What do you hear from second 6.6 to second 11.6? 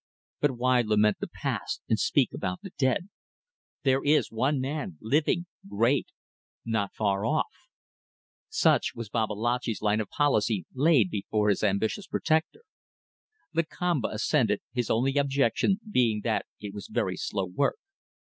not far off... Such was Babalatchi's line of policy laid before